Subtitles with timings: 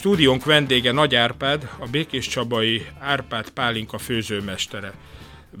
[0.00, 4.92] Stúdiónk vendége Nagy Árpád, a Békés Csabai Árpád Pálinka főzőmestere.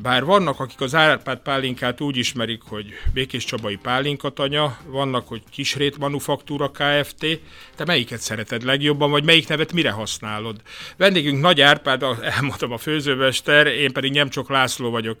[0.02, 5.98] Bár vannak, akik az Árpád pálinkát úgy ismerik, hogy Békés Csabai pálinkatanya, vannak, hogy Kisrét
[5.98, 7.40] Manufaktúra Kft.
[7.76, 10.60] Te melyiket szereted legjobban, vagy melyik nevet mire használod?
[10.96, 15.18] Vendégünk Nagy Árpád, elmondtam a főzőmester, én pedig Nyemcsok László vagyok.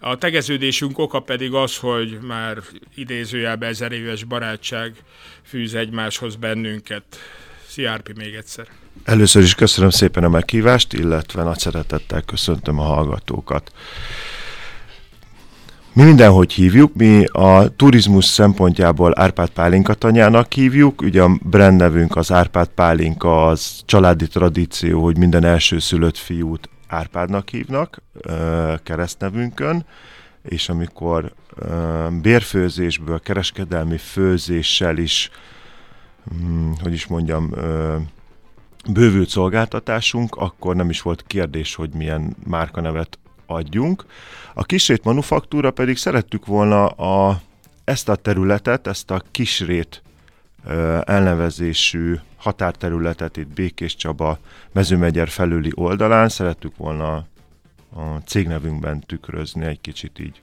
[0.00, 2.58] A tegeződésünk oka pedig az, hogy már
[2.94, 4.94] idézőjelben ezer éves barátság
[5.42, 7.04] fűz egymáshoz bennünket.
[7.72, 8.66] Szia Árpi még egyszer!
[9.04, 13.72] Először is köszönöm szépen a meghívást, illetve nagy szeretettel köszöntöm a hallgatókat.
[15.92, 22.16] Mi mindenhogy hívjuk, mi a turizmus szempontjából Árpád Pálinka tanyának hívjuk, ugye a brand nevünk
[22.16, 28.02] az Árpád Pálinka, az családi tradíció, hogy minden első szülött fiút Árpádnak hívnak
[28.82, 29.86] keresztnevünkön,
[30.48, 31.32] és amikor
[32.22, 35.30] bérfőzésből, kereskedelmi főzéssel is,
[36.82, 37.50] hogy is mondjam,
[38.90, 44.04] bővült szolgáltatásunk, akkor nem is volt kérdés, hogy milyen márkanevet adjunk.
[44.54, 47.40] A kisrét manufaktúra pedig szerettük volna a,
[47.84, 50.02] ezt a területet, ezt a kisrét
[51.04, 54.38] elnevezésű határterületet itt Békés Csaba
[54.72, 57.14] mezőmegyer felüli oldalán szerettük volna
[57.94, 60.40] a cégnevünkben tükrözni egy kicsit így.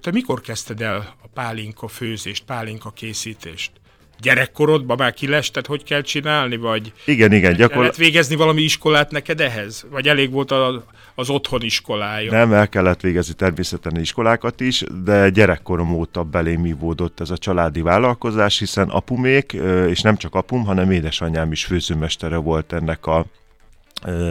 [0.00, 3.79] Te mikor kezdted el a pálinka főzést, pálinka készítést?
[4.20, 7.76] Gyerekkorodban már kilested, hogy kell csinálni, vagy igen, igen, gyakor...
[7.76, 9.86] kellett végezni valami iskolát neked ehhez?
[9.90, 12.30] Vagy elég volt a, az otthon iskolája?
[12.30, 17.80] Nem, el kellett végezni természetesen iskolákat is, de gyerekkorom óta belém ivódott ez a családi
[17.80, 19.52] vállalkozás, hiszen apumék,
[19.88, 23.26] és nem csak apum, hanem édesanyám is főzőmestere volt ennek a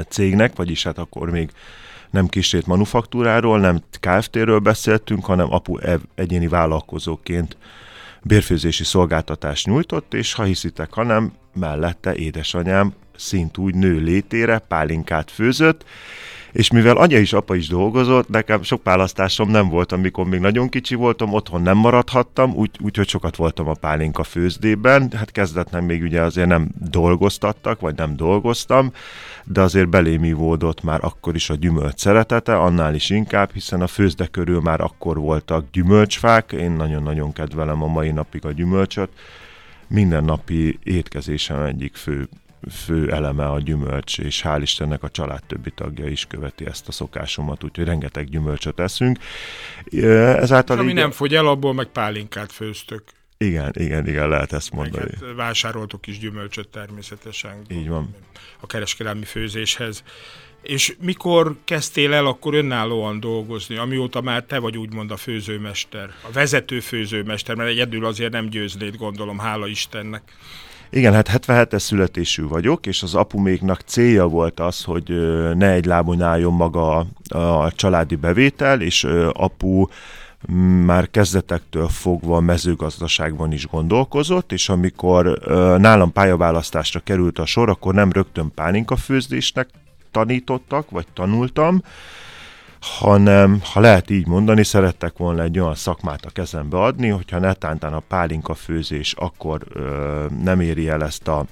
[0.09, 1.49] cégnek, vagyis hát akkor még
[2.09, 5.77] nem kisét manufaktúráról, nem Kft-ről beszéltünk, hanem apu
[6.15, 7.57] egyéni vállalkozóként
[8.23, 15.85] bérfőzési szolgáltatást nyújtott, és ha hiszitek, hanem mellette édesanyám szint úgy nő létére pálinkát főzött,
[16.51, 20.69] és mivel anya is, apa is dolgozott, nekem sok választásom nem volt, amikor még nagyon
[20.69, 26.01] kicsi voltam, otthon nem maradhattam, úgyhogy úgy, sokat voltam a pálinka főzdében, hát kezdetben még
[26.01, 28.91] ugye azért nem dolgoztattak, vagy nem dolgoztam,
[29.51, 33.87] de azért belém ivódott már akkor is a gyümölcs szeretete, annál is inkább, hiszen a
[33.87, 39.09] főzde körül már akkor voltak gyümölcsfák, én nagyon-nagyon kedvelem a mai napig a gyümölcsöt,
[39.87, 42.29] mindennapi étkezésem egyik fő
[42.71, 46.91] fő eleme a gyümölcs, és hál' Istennek a család többi tagja is követi ezt a
[46.91, 49.17] szokásomat, úgyhogy rengeteg gyümölcsöt eszünk.
[49.91, 50.95] Ezáltal és ami így...
[50.95, 53.03] nem fogy el, abból meg pálinkát főztök.
[53.45, 55.11] Igen, igen, igen, lehet ezt mondani.
[55.21, 57.61] Hát vásároltuk is gyümölcsöt természetesen.
[57.71, 58.15] Így van.
[58.59, 60.03] A kereskedelmi főzéshez.
[60.61, 66.31] És mikor kezdtél el akkor önállóan dolgozni, amióta már te vagy úgymond a főzőmester, a
[66.31, 70.21] vezető főzőmester, mert egyedül azért nem győznéd, gondolom, hála Istennek.
[70.89, 75.09] Igen, hát 77-es születésű vagyok, és az apuméknak célja volt az, hogy
[75.55, 79.85] ne egy lábon álljon maga a, a családi bevétel, és apu
[80.85, 85.39] már kezdetektől fogva a mezőgazdaságban is gondolkozott, és amikor
[85.77, 89.69] nálam pályaválasztásra került a sor, akkor nem rögtön pálinka főzdésnek
[90.11, 91.81] tanítottak, vagy tanultam,
[92.81, 97.93] hanem, ha lehet így mondani, szerettek volna egy olyan szakmát a kezembe adni, hogyha netántán
[97.93, 101.45] a pálinka főzés akkor ö, nem éri el ezt a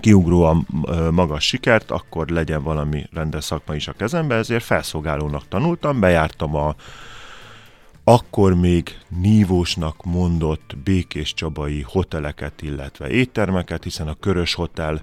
[0.00, 0.66] kiugróan
[1.10, 6.74] magas sikert, akkor legyen valami rendes szakma is a kezembe, ezért felszolgálónak tanultam, bejártam a
[8.08, 15.02] akkor még nívósnak mondott békés csabai hoteleket, illetve éttermeket, hiszen a Körös Hotel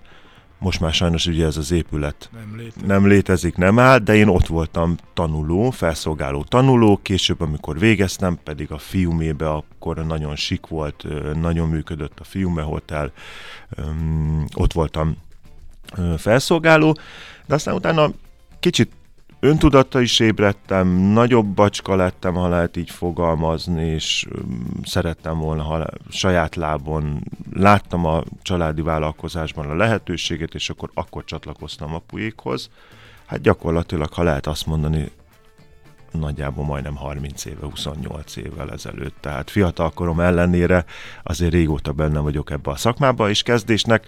[0.57, 2.85] most már sajnos ugye ez az épület nem létezik.
[2.85, 8.71] nem létezik, nem áll, de én ott voltam tanuló, felszolgáló tanuló, később, amikor végeztem, pedig
[8.71, 11.05] a Fiumébe akkor nagyon sik volt,
[11.41, 13.11] nagyon működött a Fiume Hotel,
[14.55, 15.17] ott voltam
[16.17, 16.97] felszolgáló,
[17.45, 18.11] de aztán utána
[18.59, 18.91] kicsit
[19.43, 24.27] öntudatta is ébredtem, nagyobb bacska lettem, ha lehet így fogalmazni, és
[24.83, 27.23] szerettem volna ha saját lábon,
[27.53, 32.69] láttam a családi vállalkozásban a lehetőséget, és akkor akkor csatlakoztam apuékhoz.
[33.25, 35.11] Hát gyakorlatilag, ha lehet azt mondani,
[36.11, 39.15] nagyjából majdnem 30 éve, 28 évvel ezelőtt.
[39.19, 40.85] Tehát fiatalkorom ellenére
[41.23, 44.07] azért régóta benne vagyok ebbe a szakmába, és kezdésnek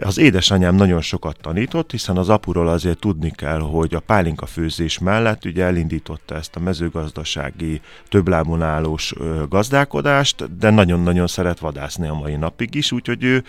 [0.00, 4.98] az édesanyám nagyon sokat tanított, hiszen az apuról azért tudni kell, hogy a pálinka főzés
[4.98, 9.14] mellett ugye elindította ezt a mezőgazdasági többlábon állós
[9.48, 13.44] gazdálkodást, de nagyon-nagyon szeret vadászni a mai napig is, úgyhogy ő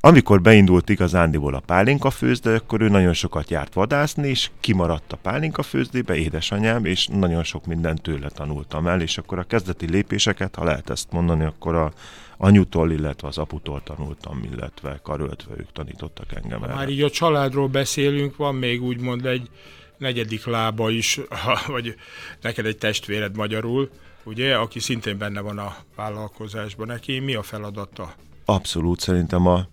[0.00, 5.16] amikor beindult igazándiból a pálinka főzde, akkor ő nagyon sokat járt vadászni, és kimaradt a
[5.16, 10.54] pálinka főzdébe, édesanyám, és nagyon sok mindent tőle tanultam el, és akkor a kezdeti lépéseket,
[10.54, 11.92] ha lehet ezt mondani, akkor a
[12.36, 16.74] anyutól, illetve az aputól tanultam, illetve karöltve ők tanítottak engem el.
[16.74, 19.50] Már így a családról beszélünk, van még úgymond egy
[19.98, 21.20] negyedik lába is,
[21.66, 21.94] vagy
[22.40, 23.90] neked egy testvéred magyarul,
[24.24, 26.86] ugye, aki szintén benne van a vállalkozásban.
[26.86, 28.14] Neki mi a feladata?
[28.44, 29.66] Abszolút, szerintem a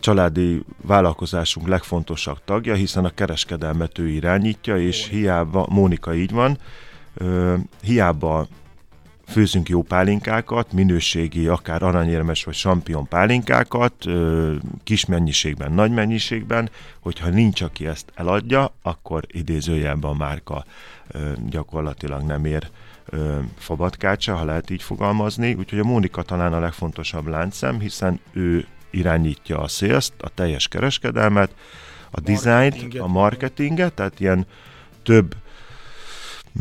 [0.00, 6.58] családi vállalkozásunk legfontosabb tagja, hiszen a kereskedelmet ő irányítja, és hiába, Mónika így van,
[7.14, 8.46] ö, hiába
[9.26, 14.04] főzünk jó pálinkákat, minőségi, akár aranyérmes vagy sampion pálinkákat,
[14.84, 20.64] kis mennyiségben, nagy mennyiségben, hogyha nincs, aki ezt eladja, akkor idézőjelben a márka
[21.48, 22.68] gyakorlatilag nem ér
[23.58, 25.54] fabatkácsa, ha lehet így fogalmazni.
[25.54, 31.54] Úgyhogy a Mónika talán a legfontosabb láncszem, hiszen ő irányítja a sales a teljes kereskedelmet,
[32.10, 34.46] a dizájnt, a marketinget, tehát ilyen
[35.02, 35.34] több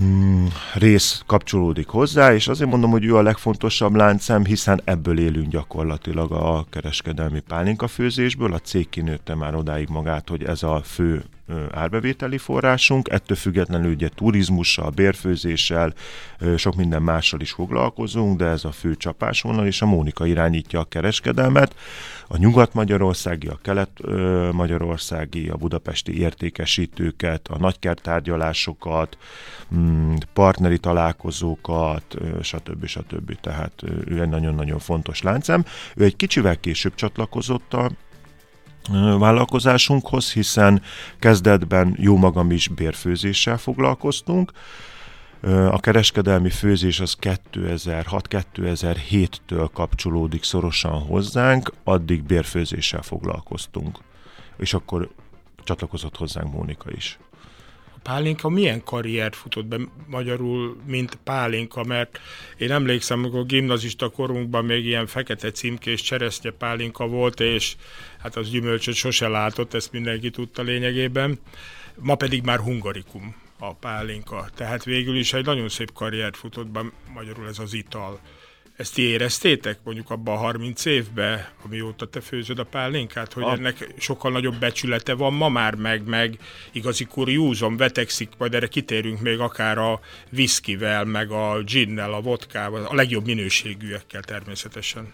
[0.02, 5.48] mm, rész kapcsolódik hozzá, és azért mondom, hogy ő a legfontosabb láncem, hiszen ebből élünk
[5.48, 8.54] gyakorlatilag a kereskedelmi pálinkafőzésből.
[8.54, 11.24] A cég kinőtte már odáig magát, hogy ez a fő
[11.72, 15.94] árbevételi forrásunk, ettől függetlenül ugye turizmussal, bérfőzéssel,
[16.58, 20.84] sok minden mással is foglalkozunk, de ez a fő csapásvonal, és a Mónika irányítja a
[20.84, 21.76] kereskedelmet,
[22.28, 29.18] a nyugat-magyarországi, a kelet-magyarországi, a budapesti értékesítőket, a nagykertárgyalásokat,
[29.76, 32.86] mm, partneri találkozókat, stb.
[32.86, 33.40] stb.
[33.42, 33.74] Tehát
[34.06, 35.66] ő egy nagyon-nagyon fontos láncem.
[35.96, 37.92] Ő egy kicsivel később csatlakozott a
[39.18, 40.82] vállalkozásunkhoz, hiszen
[41.20, 44.52] kezdetben jó magam is bérfőzéssel foglalkoztunk.
[45.70, 54.00] A kereskedelmi főzés az 2006-2007-től kapcsolódik szorosan hozzánk, addig bérfőzéssel foglalkoztunk.
[54.58, 55.10] És akkor
[55.64, 57.20] csatlakozott hozzánk Mónika is.
[58.04, 59.78] Pálinka milyen karriert futott be
[60.08, 62.20] magyarul, mint Pálinka, mert
[62.58, 67.76] én emlékszem, amikor gimnazista korunkban még ilyen fekete címkés cseresznye Pálinka volt, és
[68.20, 71.40] hát az gyümölcsöt sose látott, ezt mindenki tudta lényegében.
[71.96, 74.50] Ma pedig már hungarikum a pálinka.
[74.56, 76.82] Tehát végül is egy nagyon szép karriert futott be
[77.14, 78.20] magyarul ez az ital.
[78.78, 83.52] Ezt ti éreztétek mondjuk abban a 30 évben, amióta te főzöd a pálinkát, hogy a...
[83.52, 86.38] ennek sokkal nagyobb becsülete van ma már, meg, meg
[86.72, 90.00] igazi kuriózom, vetekszik, majd erre kitérünk még akár a
[90.30, 95.14] viszkivel, meg a ginnel, a vodkával, a legjobb minőségűekkel természetesen.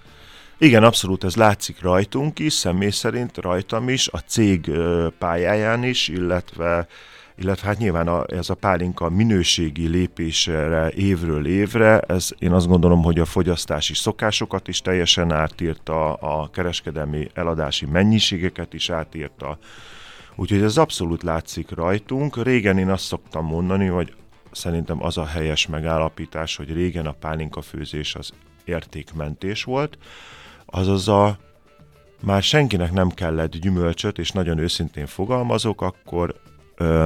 [0.57, 4.71] Igen, abszolút ez látszik rajtunk is, személy szerint rajtam is, a cég
[5.17, 6.87] pályáján is, illetve
[7.39, 13.03] illetve hát nyilván a, ez a pálinka minőségi lépésre évről évre, ez én azt gondolom,
[13.03, 19.57] hogy a fogyasztási szokásokat is teljesen átírta, a kereskedelmi eladási mennyiségeket is átírta,
[20.35, 22.43] úgyhogy ez abszolút látszik rajtunk.
[22.43, 24.13] Régen én azt szoktam mondani, hogy
[24.51, 28.31] szerintem az a helyes megállapítás, hogy régen a pálinka főzés az
[28.65, 29.97] értékmentés volt,
[30.65, 31.37] azaz a
[32.21, 36.35] már senkinek nem kellett gyümölcsöt, és nagyon őszintén fogalmazok, akkor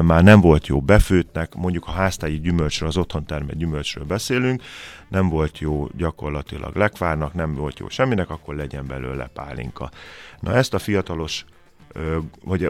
[0.01, 4.63] már nem volt jó befőtnek, mondjuk a háztáji gyümölcsről, az otthon termett gyümölcsről beszélünk,
[5.07, 9.91] nem volt jó gyakorlatilag lekvárnak, nem volt jó semminek, akkor legyen belőle pálinka.
[10.39, 11.45] Na ezt a fiatalos,
[11.91, 12.17] ö,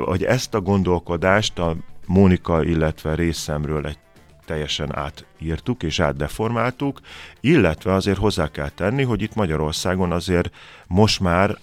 [0.05, 3.97] vagy ezt a gondolkodást a Mónika, illetve részemről egy
[4.45, 7.00] teljesen átírtuk és átdeformáltuk,
[7.39, 10.55] illetve azért hozzá kell tenni, hogy itt Magyarországon azért
[10.88, 11.57] most már,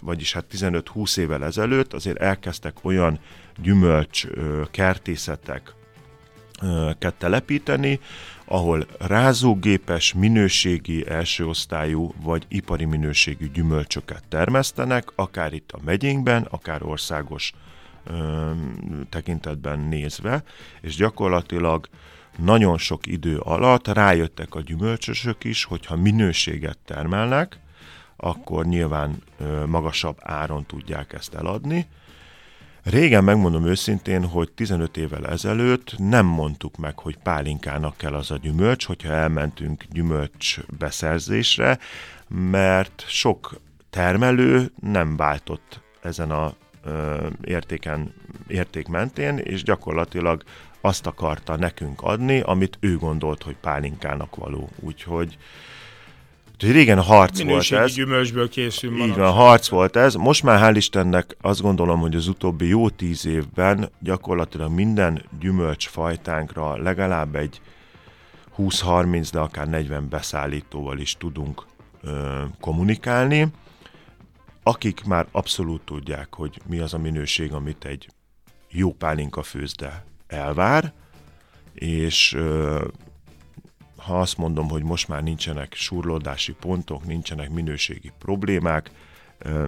[0.00, 3.18] vagyis hát 15-20 évvel ezelőtt azért elkezdtek olyan
[3.62, 4.26] gyümölcs
[4.70, 5.74] kertészetek
[7.18, 8.00] telepíteni,
[8.44, 17.52] ahol rázógépes, minőségi, elsőosztályú vagy ipari minőségű gyümölcsöket termesztenek, akár itt a megyénkben, akár országos
[18.04, 18.50] ö,
[19.08, 20.42] tekintetben nézve,
[20.80, 21.88] és gyakorlatilag
[22.38, 27.58] nagyon sok idő alatt rájöttek a gyümölcsösök is, hogyha minőséget termelnek,
[28.16, 31.86] akkor nyilván ö, magasabb áron tudják ezt eladni.
[32.82, 38.36] Régen megmondom őszintén, hogy 15 évvel ezelőtt nem mondtuk meg, hogy pálinkának kell az a
[38.36, 41.78] gyümölcs, hogyha elmentünk gyümölcs beszerzésre,
[42.28, 43.60] mert sok
[43.90, 46.54] termelő nem váltott ezen a
[47.44, 48.14] értéken,
[48.46, 50.42] érték mentén, és gyakorlatilag
[50.80, 54.68] azt akarta nekünk adni, amit ő gondolt, hogy pálinkának való.
[54.80, 55.38] Úgyhogy
[56.62, 57.94] Úgyhogy régen harc Minőségi volt ez.
[57.96, 60.14] gyümölcsből készül Így van, harc volt ez.
[60.14, 66.82] Most már hál' Istennek azt gondolom, hogy az utóbbi jó tíz évben gyakorlatilag minden gyümölcsfajtánkra
[66.82, 67.60] legalább egy
[68.58, 71.66] 20-30, de akár 40 beszállítóval is tudunk
[72.02, 73.48] ö, kommunikálni
[74.62, 78.08] akik már abszolút tudják, hogy mi az a minőség, amit egy
[78.68, 80.92] jó pálinka főzde elvár,
[81.74, 82.36] és
[84.04, 88.90] ha azt mondom, hogy most már nincsenek surlódási pontok, nincsenek minőségi problémák,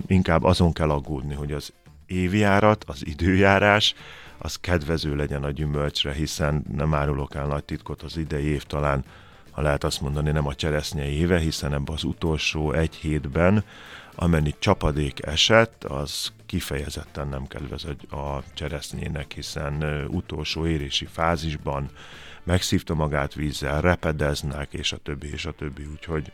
[0.07, 1.73] inkább azon kell aggódni, hogy az
[2.07, 3.95] évjárat, az időjárás,
[4.39, 9.05] az kedvező legyen a gyümölcsre, hiszen nem árulok el nagy titkot, az idei év talán,
[9.51, 13.65] ha lehet azt mondani, nem a cseresznye éve, hiszen ebben az utolsó egy hétben,
[14.15, 21.91] amennyi csapadék esett, az kifejezetten nem kedvez a cseresznyének, hiszen utolsó érési fázisban
[22.45, 26.33] megszívta magát vízzel, repedeznek, és a többi, és a többi, úgyhogy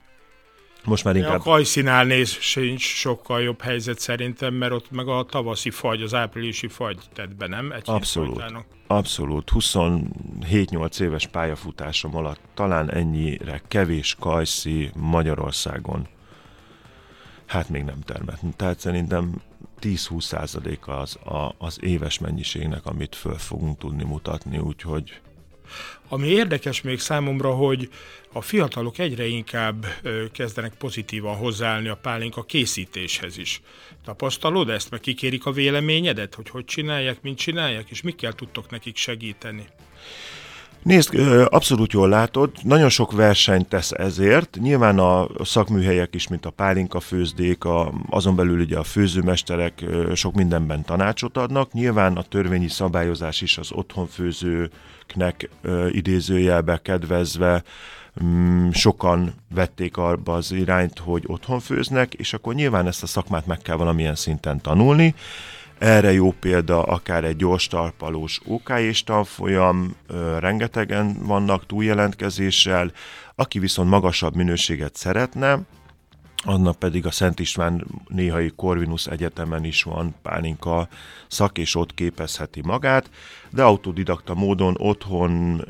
[0.84, 1.38] most már inkább...
[1.38, 6.14] A kajszinál néz sincs sokkal jobb helyzet szerintem, mert ott meg a tavaszi fagy, az
[6.14, 7.72] áprilisi fagy tett be, nem?
[7.72, 8.42] Egy abszolút,
[8.86, 9.50] abszolút.
[9.54, 16.08] 27-8 éves pályafutásom alatt talán ennyire kevés kajszi Magyarországon
[17.48, 18.40] hát még nem termett.
[18.56, 19.42] Tehát szerintem
[19.80, 25.20] 10-20 százalék az, a, az éves mennyiségnek, amit föl fogunk tudni mutatni, úgyhogy
[26.08, 27.88] ami érdekes még számomra, hogy
[28.32, 29.86] a fiatalok egyre inkább
[30.32, 33.60] kezdenek pozitívan hozzáállni a pálinka készítéshez is.
[34.04, 38.96] Tapasztalod ezt, meg kikérik a véleményedet, hogy hogy csinálják, mint csinálják, és mikkel tudtok nekik
[38.96, 39.66] segíteni?
[40.82, 44.58] Nézd, abszolút jól látod, nagyon sok versenyt tesz ezért.
[44.60, 49.84] Nyilván a szakműhelyek is, mint a pálinka főzdék, a, azon belül ugye a főzőmesterek
[50.14, 51.72] sok mindenben tanácsot adnak.
[51.72, 53.70] Nyilván a törvényi szabályozás is az
[55.16, 55.48] otthonfőzőknek
[55.90, 57.62] idézőjelbe kedvezve
[58.24, 63.46] mm, sokan vették arba az irányt, hogy otthon főznek, és akkor nyilván ezt a szakmát
[63.46, 65.14] meg kell valamilyen szinten tanulni.
[65.78, 69.96] Erre jó példa akár egy gyors talpalós OK és tanfolyam,
[70.38, 72.92] rengetegen vannak túljelentkezéssel,
[73.34, 75.58] aki viszont magasabb minőséget szeretne,
[76.44, 80.88] annak pedig a Szent István néhai Corvinus Egyetemen is van pálinka
[81.26, 83.10] szak, és ott képezheti magát,
[83.50, 85.64] de autodidakta módon otthon,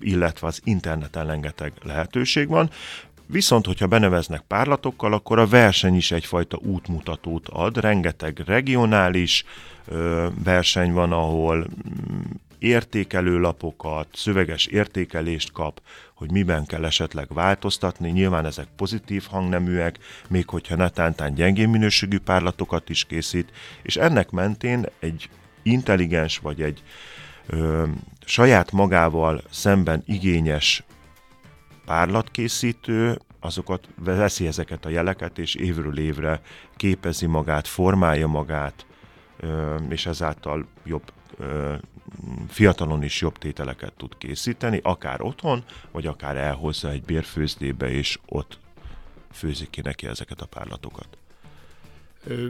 [0.00, 2.70] illetve az interneten rengeteg lehetőség van.
[3.26, 7.76] Viszont, hogyha beneveznek párlatokkal, akkor a verseny is egyfajta útmutatót ad.
[7.76, 9.44] Rengeteg regionális
[9.86, 11.66] ö, verseny van, ahol
[12.64, 15.80] mm, értékelőlapokat, szöveges értékelést kap,
[16.14, 18.10] hogy miben kell esetleg változtatni.
[18.10, 19.98] Nyilván ezek pozitív hangneműek,
[20.28, 23.52] még hogyha netántán gyengén minőségű párlatokat is készít,
[23.82, 25.30] és ennek mentén egy
[25.62, 26.82] intelligens vagy egy
[27.46, 27.86] ö,
[28.24, 30.84] saját magával szemben igényes
[31.84, 36.40] párlatkészítő azokat veszi ezeket a jeleket, és évről évre
[36.76, 38.86] képezi magát, formálja magát,
[39.88, 41.12] és ezáltal jobb
[42.48, 48.58] fiatalon is jobb tételeket tud készíteni, akár otthon, vagy akár elhozza egy bérfőzdébe, és ott
[49.32, 51.08] főzik ki neki ezeket a párlatokat.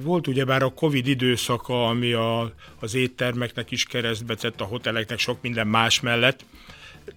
[0.03, 5.67] Volt ugyebár a Covid időszaka, ami a, az éttermeknek is keresztbecett, a hoteleknek sok minden
[5.67, 6.45] más mellett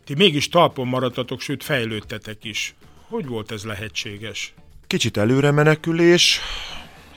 [0.03, 2.75] ti mégis talpon maradtatok, sőt fejlődtetek is.
[3.07, 4.53] Hogy volt ez lehetséges?
[4.87, 6.39] Kicsit előre menekülés,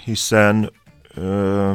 [0.04, 0.72] hiszen
[1.14, 1.72] ö,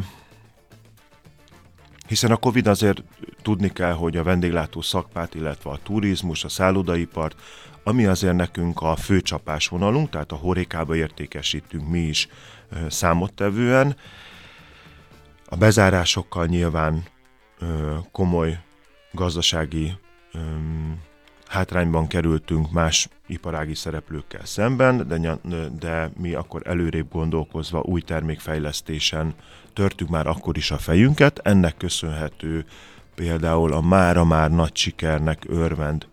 [2.11, 3.03] hiszen a Covid azért
[3.41, 7.41] tudni kell, hogy a vendéglátó szakmát, illetve a turizmus, a szállodaipart,
[7.83, 12.27] ami azért nekünk a fő csapásvonalunk, tehát a horékába értékesítünk mi is
[12.87, 13.95] számottevően.
[15.45, 17.03] A bezárásokkal nyilván
[18.11, 18.59] komoly
[19.11, 19.93] gazdasági
[21.51, 25.37] hátrányban kerültünk más iparági szereplőkkel szemben, de,
[25.79, 29.33] de mi akkor előrébb gondolkozva új termékfejlesztésen
[29.73, 31.39] törtük már akkor is a fejünket.
[31.43, 32.65] Ennek köszönhető
[33.15, 36.07] például a mára már nagy sikernek örvend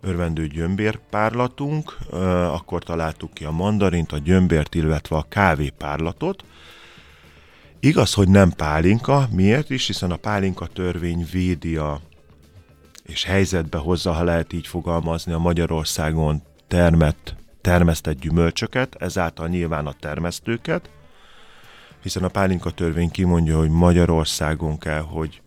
[0.00, 1.96] örvendő gyömbérpárlatunk,
[2.52, 6.44] akkor találtuk ki a mandarint, a gyömbért, illetve a kávépárlatot.
[7.80, 12.00] Igaz, hogy nem pálinka, miért is, hiszen a pálinka törvény védi a
[13.06, 19.94] és helyzetbe hozza, ha lehet így fogalmazni, a Magyarországon termett, termesztett gyümölcsöket, ezáltal nyilván a
[20.00, 20.90] termesztőket,
[22.02, 25.40] hiszen a pálinka törvény kimondja, hogy Magyarországon kell, hogy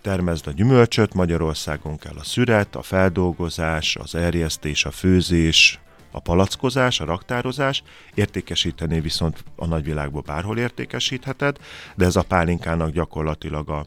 [0.00, 5.80] termezd a gyümölcsöt, Magyarországon kell a szüret, a feldolgozás, az erjesztés, a főzés,
[6.10, 7.82] a palackozás, a raktározás,
[8.14, 11.56] értékesíteni viszont a nagyvilágban bárhol értékesítheted,
[11.94, 13.86] de ez a pálinkának gyakorlatilag a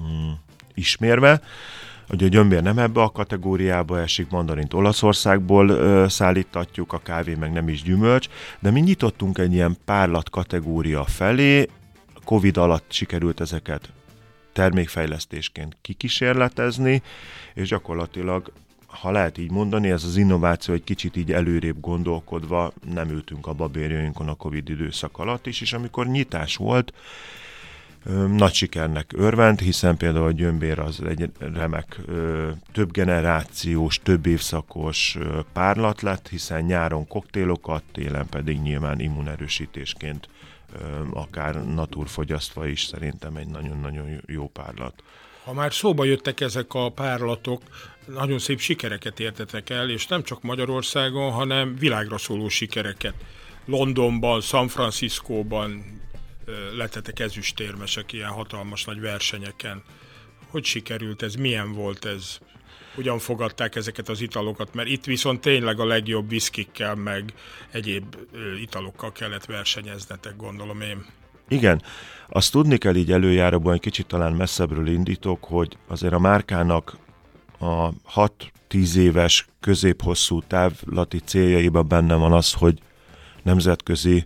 [0.00, 0.30] mm,
[0.74, 1.40] ismérve
[2.08, 7.52] hogy a gyömbér nem ebbe a kategóriába esik, mandarint Olaszországból ö, szállítatjuk, a kávé meg
[7.52, 11.68] nem is gyümölcs, de mi nyitottunk egy ilyen párlat kategória felé,
[12.24, 13.88] Covid alatt sikerült ezeket
[14.52, 17.02] termékfejlesztésként kikísérletezni,
[17.54, 18.52] és gyakorlatilag
[18.86, 23.52] ha lehet így mondani, ez az innováció egy kicsit így előrébb gondolkodva nem ültünk a
[23.52, 26.92] babérjainkon a Covid időszak alatt is, és amikor nyitás volt,
[28.36, 32.00] nagy sikernek örvend, hiszen például a gyömbér az egy remek
[32.72, 35.18] több generációs, több évszakos
[35.52, 40.28] párlat lett, hiszen nyáron koktélokat, télen pedig nyilván immunerősítésként
[41.12, 45.02] akár naturfogyasztva is szerintem egy nagyon-nagyon jó párlat.
[45.44, 47.62] Ha már szóba jöttek ezek a párlatok,
[48.06, 53.14] nagyon szép sikereket értetek el, és nem csak Magyarországon, hanem világra szóló sikereket.
[53.64, 56.00] Londonban, San Franciscóban
[56.76, 59.82] lettetek ezüstérmesek ilyen hatalmas nagy versenyeken.
[60.50, 61.34] Hogy sikerült ez?
[61.34, 62.38] Milyen volt ez?
[62.94, 64.74] Hogyan fogadták ezeket az italokat?
[64.74, 67.34] Mert itt viszont tényleg a legjobb viszkikkel, meg
[67.70, 68.16] egyéb
[68.60, 71.06] italokkal kellett versenyeznetek, gondolom én.
[71.48, 71.82] Igen,
[72.28, 76.96] azt tudni kell így előjáróban, egy kicsit talán messzebbről indítok, hogy azért a márkának
[77.58, 77.90] a
[78.70, 82.78] 6-10 éves középhosszú távlati céljaiban benne van az, hogy
[83.42, 84.24] nemzetközi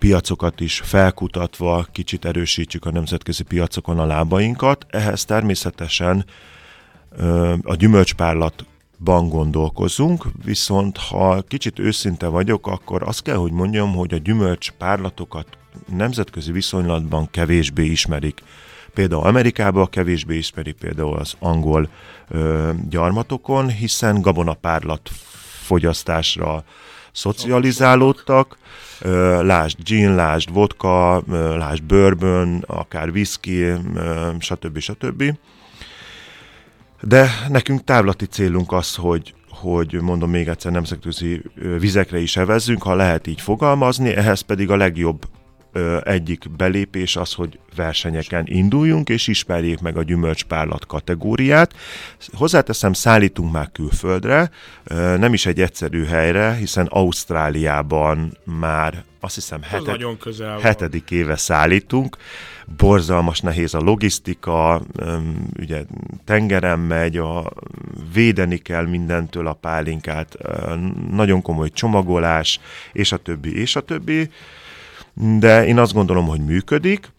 [0.00, 4.86] piacokat is felkutatva kicsit erősítsük a nemzetközi piacokon a lábainkat.
[4.88, 6.24] Ehhez természetesen
[7.62, 14.18] a gyümölcspárlatban gondolkozunk, viszont ha kicsit őszinte vagyok, akkor azt kell, hogy mondjam, hogy a
[14.18, 15.46] gyümölcspárlatokat
[15.86, 18.42] nemzetközi viszonylatban kevésbé ismerik.
[18.94, 21.88] Például Amerikában kevésbé ismerik például az angol
[22.28, 25.10] ö, gyarmatokon, hiszen gabonapárlat
[25.62, 26.64] fogyasztásra
[27.12, 28.58] szocializálódtak,
[29.42, 31.22] lásd gin, lásd vodka,
[31.56, 33.72] lásd bourbon, akár whisky,
[34.38, 34.78] stb.
[34.78, 35.22] stb.
[37.02, 41.42] De nekünk távlati célunk az, hogy, hogy mondom még egyszer nemzetközi
[41.78, 45.28] vizekre is evezzünk, ha lehet így fogalmazni, ehhez pedig a legjobb
[46.02, 51.74] egyik belépés az, hogy versenyeken induljunk, és ismerjék meg a gyümölcspárlat kategóriát.
[52.32, 54.50] Hozzáteszem, szállítunk már külföldre,
[54.94, 60.02] nem is egy egyszerű helyre, hiszen Ausztráliában már azt hiszem heted,
[60.60, 62.16] hetedik éve szállítunk.
[62.76, 64.82] Borzalmas nehéz a logisztika,
[65.58, 65.82] ugye
[66.24, 67.50] tengeren megy, a,
[68.12, 70.36] védeni kell mindentől a pálinkát,
[71.10, 72.60] nagyon komoly csomagolás,
[72.92, 74.30] és a többi, és a többi
[75.20, 77.12] de én azt gondolom, hogy működik,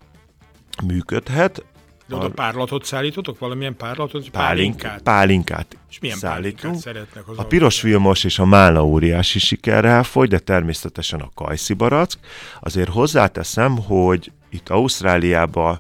[0.86, 1.66] működhet.
[2.08, 3.40] De oda párlatot szállítotok?
[3.40, 4.30] Valamilyen párlatot?
[4.30, 5.02] Pálinkát?
[5.02, 6.76] Pálinkát És milyen szállítunk.
[6.80, 11.74] szeretnek az A piros vilmos és a málna óriási sikerrel fogy, de természetesen a kajszi
[11.74, 12.20] barack.
[12.60, 15.80] Azért hozzáteszem, hogy itt Ausztráliában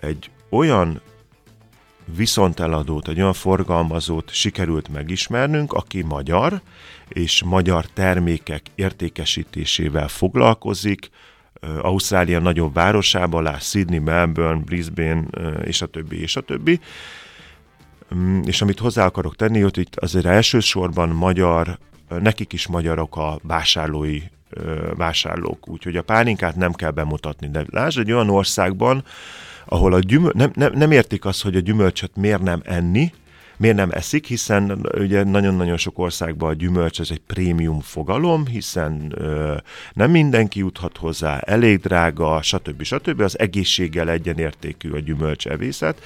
[0.00, 1.00] egy olyan
[2.16, 6.60] viszonteladót, egy olyan forgalmazót sikerült megismernünk, aki magyar,
[7.08, 11.10] és magyar termékek értékesítésével foglalkozik,
[11.80, 15.22] Ausztrália nagyobb városában, lás Sydney, Melbourne, Brisbane,
[15.64, 16.80] és a többi, és a többi.
[18.14, 23.38] Mm, és amit hozzá akarok tenni, hogy itt azért elsősorban magyar, nekik is magyarok a
[23.42, 24.22] vásárlói
[24.96, 27.48] vásárlók, úgyhogy a pálinkát nem kell bemutatni.
[27.48, 29.04] De lásd, egy olyan országban,
[29.64, 33.12] ahol a gyümöl, nem, nem, nem értik azt, hogy a gyümölcsöt miért nem enni,
[33.56, 39.12] miért nem eszik, hiszen ugye nagyon-nagyon sok országban a gyümölcs ez egy prémium fogalom, hiszen
[39.14, 39.56] ö,
[39.92, 42.82] nem mindenki juthat hozzá, elég drága, stb.
[42.82, 43.20] stb.
[43.20, 46.02] Az egészséggel egyenértékű a gyümölcs evészet,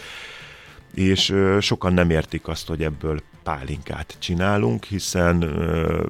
[0.94, 6.04] és sokan nem értik azt, hogy ebből pálinkát csinálunk, hiszen ö,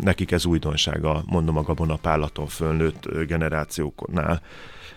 [0.00, 4.42] nekik ez újdonsága, mondom a gabonapállaton fölnőtt generációknál.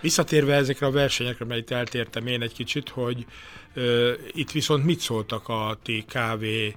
[0.02, 3.26] Visszatérve ezekre a versenyekre, mert itt eltértem én egy kicsit, hogy
[4.32, 6.76] itt viszont mit szóltak a ti kávé,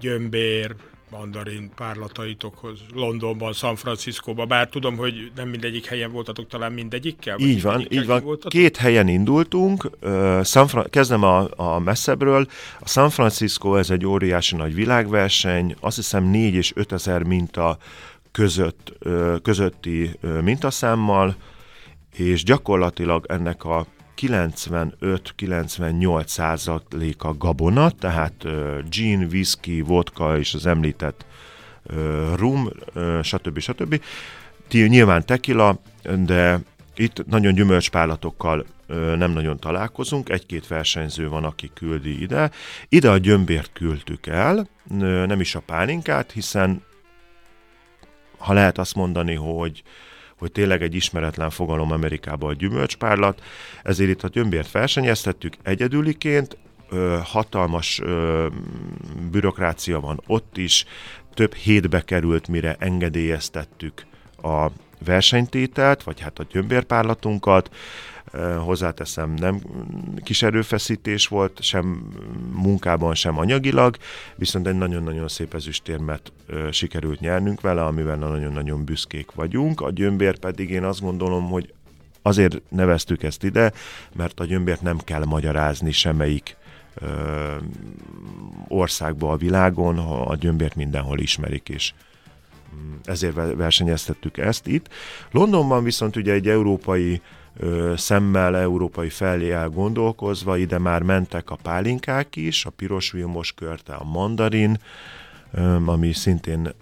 [0.00, 0.74] gyömbér,
[1.10, 7.38] mandarin párlataitokhoz Londonban, San Franciscóban, bár tudom, hogy nem mindegyik helyen voltatok, talán mindegyikkel?
[7.38, 8.22] Így van, így van.
[8.22, 8.52] Voltatok?
[8.52, 12.46] Két helyen indultunk, uh, San Fra- kezdem a, a messzebbről.
[12.80, 17.78] A San Francisco ez egy óriási nagy világverseny, azt hiszem 4 és 5 ezer minta
[18.32, 18.92] között,
[19.42, 20.10] közötti
[20.42, 21.36] mintaszámmal,
[22.16, 23.86] és gyakorlatilag ennek a
[24.20, 28.46] 95-98 százaléka gabona, tehát
[28.90, 31.24] gin, whisky, vodka és az említett
[32.36, 32.68] rum,
[33.22, 33.58] stb.
[33.58, 34.02] stb.
[34.70, 35.80] Nyilván tequila,
[36.24, 36.60] de
[36.96, 38.64] itt nagyon gyümölcspálatokkal
[39.16, 42.50] nem nagyon találkozunk, egy-két versenyző van, aki küldi ide.
[42.88, 44.68] Ide a gyömbért küldtük el,
[45.26, 46.82] nem is a pálinkát, hiszen
[48.38, 49.82] ha lehet azt mondani, hogy
[50.42, 53.42] hogy tényleg egy ismeretlen fogalom Amerikában a gyümölcspárlat,
[53.82, 56.56] ezért itt a gyömbért versenyeztettük egyedüliként,
[56.90, 58.46] ö, hatalmas ö,
[59.30, 60.84] bürokrácia van ott is,
[61.34, 64.06] több hétbe került, mire engedélyeztettük
[64.42, 64.66] a
[65.04, 67.74] versenytételt, vagy hát a gyömbérpárlatunkat,
[68.58, 69.60] hozzáteszem, nem
[70.22, 72.12] kis erőfeszítés volt, sem
[72.52, 73.96] munkában, sem anyagilag,
[74.36, 76.32] viszont egy nagyon-nagyon szép ezüstérmet
[76.70, 79.80] sikerült nyernünk vele, amivel nagyon-nagyon büszkék vagyunk.
[79.80, 81.72] A gyömbér pedig én azt gondolom, hogy
[82.22, 83.72] azért neveztük ezt ide,
[84.14, 86.56] mert a gyömbért nem kell magyarázni semmelyik
[88.68, 91.92] országba a világon, ha a gyömbért mindenhol ismerik, és
[92.74, 94.88] mm, ezért versenyeztettük ezt itt.
[95.30, 97.20] Londonban viszont ugye egy európai
[97.56, 103.94] ö, szemmel, európai felé elgondolkozva, ide már mentek a pálinkák is, a piros vilmos körte,
[103.94, 104.78] a mandarin,
[105.86, 106.74] ami szintén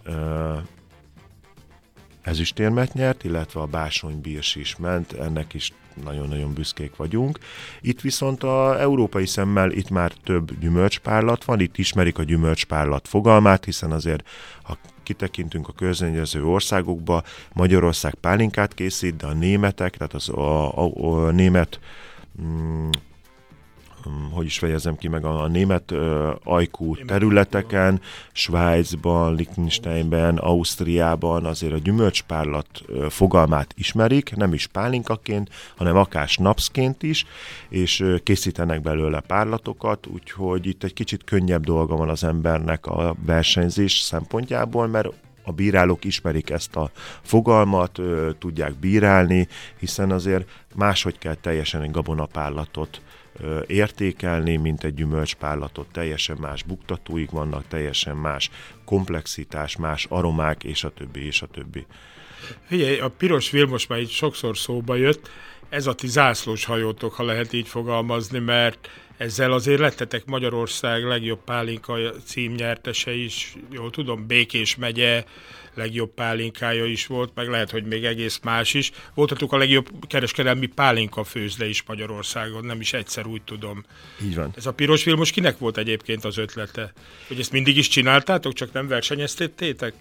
[2.22, 5.72] ezüstérmet nyert, illetve a básony bírs is ment, ennek is
[6.04, 7.38] nagyon-nagyon büszkék vagyunk.
[7.80, 13.64] Itt viszont a európai szemmel itt már több gyümölcspárlat van, itt ismerik a gyümölcspárlat fogalmát,
[13.64, 14.28] hiszen azért,
[14.62, 14.78] ha
[15.10, 21.30] kitekintünk a környező országokba, Magyarország pálinkát készít, de a németek, tehát az a, a, a
[21.30, 21.80] német
[22.42, 22.88] mm,
[24.32, 28.00] hogy is fejezem ki meg a, a német uh, ajkú területeken,
[28.32, 37.02] Svájcban, Liechtensteinben, Ausztriában azért a gyümölcspárlat uh, fogalmát ismerik, nem is pálinkaként, hanem akár napszként
[37.02, 37.26] is,
[37.68, 43.16] és uh, készítenek belőle párlatokat, úgyhogy itt egy kicsit könnyebb dolga van az embernek a
[43.26, 45.08] versenyzés szempontjából, mert
[45.50, 46.90] a bírálók ismerik ezt a
[47.22, 53.00] fogalmat, ö, tudják bírálni, hiszen azért máshogy kell teljesen egy gabonapárlatot
[53.66, 55.86] értékelni, mint egy gyümölcspárlatot.
[55.92, 58.50] Teljesen más buktatóik vannak, teljesen más
[58.84, 61.86] komplexitás, más aromák, és a többi, és a többi.
[62.66, 65.30] Figyelj, a piros Vilmos már így sokszor szóba jött,
[65.68, 68.88] ez a ti zászlós hajótok, ha lehet így fogalmazni, mert
[69.20, 75.24] ezzel azért lettetek Magyarország legjobb pálinka címnyertese is, jól tudom, Békés megye,
[75.74, 78.90] legjobb pálinkája is volt, meg lehet, hogy még egész más is.
[79.14, 83.85] Voltatok a legjobb kereskedelmi pálinka főzde is Magyarországon, nem is egyszer úgy tudom.
[84.22, 84.52] Így van.
[84.56, 86.92] Ez a piros most kinek volt egyébként az ötlete?
[87.28, 89.94] Hogy ezt mindig is csináltátok, csak nem versenyeztettétek?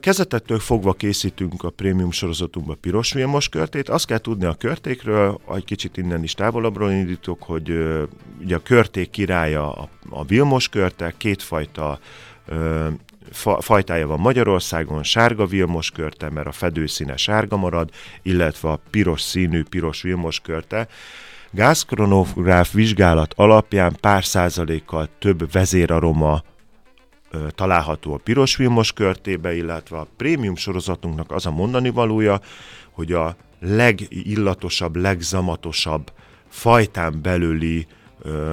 [0.00, 3.88] Kezetettől fogva készítünk a prémium sorozatunkba piros vilmos körtét.
[3.88, 7.70] Azt kell tudni a körtékről, egy kicsit innen is távolabbról indítok, hogy
[8.40, 10.24] ugye a körték királya a, a
[10.70, 11.98] körte, kétfajta
[13.30, 17.90] fa, fajtája van Magyarországon, sárga vilmos körte, mert a fedőszíne sárga marad,
[18.22, 20.88] illetve a piros színű piros vilmos körte.
[21.50, 26.42] Gázkronográf vizsgálat alapján pár százalékkal több vezéraroma
[27.54, 32.40] található a piros vilmos körtébe, illetve a prémium sorozatunknak az a mondani valója,
[32.90, 36.12] hogy a legillatosabb, legzamatosabb
[36.48, 37.86] fajtán belüli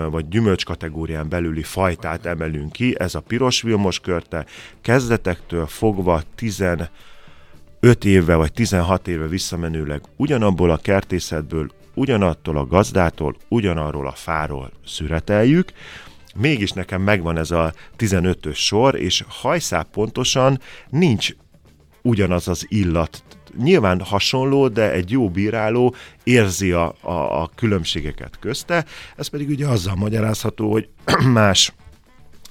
[0.09, 4.45] vagy gyümölcs kategórián belüli fajtát emelünk ki, ez a piros vilmos körte,
[4.81, 6.89] kezdetektől fogva 15
[8.03, 15.71] évvel vagy 16 évvel visszamenőleg ugyanabból a kertészetből, ugyanattól a gazdától, ugyanarról a fáról szüreteljük,
[16.39, 21.30] mégis nekem megvan ez a 15-ös sor, és hajszál pontosan nincs
[22.02, 23.23] ugyanaz az illat.
[23.58, 29.67] Nyilván hasonló, de egy jó bíráló érzi a, a, a különbségeket közte, ez pedig ugye
[29.67, 30.89] azzal magyarázható, hogy
[31.34, 31.73] más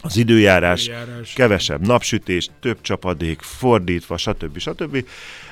[0.00, 4.58] az időjárás, időjárás, kevesebb napsütés, több csapadék, fordítva, stb.
[4.58, 5.04] stb.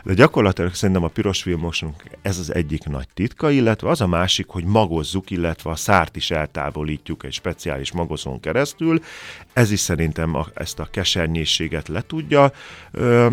[0.05, 4.47] De gyakorlatilag szerintem a piros filmosunk ez az egyik nagy titka, illetve az a másik,
[4.49, 9.03] hogy magozzuk, illetve a szárt is eltávolítjuk egy speciális magozón keresztül.
[9.53, 12.53] Ez is szerintem a, ezt a kesernyészséget le tudja
[12.91, 13.29] ö,